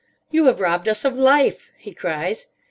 "You 0.31 0.45
have 0.45 0.59
robbed 0.59 0.87
us 0.89 1.05
of 1.05 1.15
Life," 1.15 1.69
he 1.77 1.93
cries. 1.93 2.47